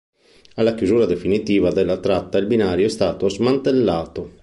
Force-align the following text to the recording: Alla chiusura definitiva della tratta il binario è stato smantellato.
Alla 0.55 0.73
chiusura 0.73 1.05
definitiva 1.05 1.69
della 1.71 1.97
tratta 1.99 2.39
il 2.39 2.47
binario 2.47 2.87
è 2.87 2.89
stato 2.89 3.29
smantellato. 3.29 4.39